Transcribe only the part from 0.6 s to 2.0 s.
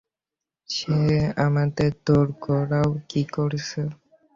সে আমাদের